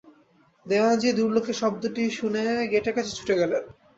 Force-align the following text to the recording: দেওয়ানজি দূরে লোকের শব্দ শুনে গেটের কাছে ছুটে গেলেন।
দেওয়ানজি 0.65 1.09
দূরে 1.11 1.33
লোকের 1.35 1.57
শব্দ 1.61 1.83
শুনে 2.11 2.41
গেটের 2.71 2.93
কাছে 2.97 3.11
ছুটে 3.17 3.35
গেলেন। 3.41 3.63